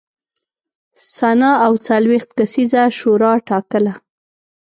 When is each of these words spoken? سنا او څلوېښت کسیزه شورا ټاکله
سنا 1.15 1.51
او 1.65 1.73
څلوېښت 1.87 2.29
کسیزه 2.37 2.81
شورا 2.99 3.31
ټاکله 3.49 3.93